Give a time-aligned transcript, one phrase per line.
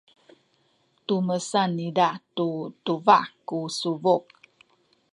[1.07, 2.47] tumesan niza tu
[2.85, 4.23] tubah ku subuk.